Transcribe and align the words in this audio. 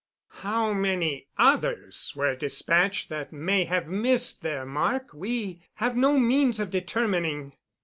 How 0.39 0.73
many 0.73 1.27
others 1.37 2.13
were 2.15 2.35
dispatched 2.35 3.09
that 3.09 3.31
may 3.31 3.65
have 3.65 3.85
missed 3.87 4.41
their 4.41 4.65
mark 4.65 5.11
we 5.13 5.61
have 5.75 5.95
no 5.95 6.17
means 6.17 6.59
of 6.59 6.71
determining. 6.71 7.53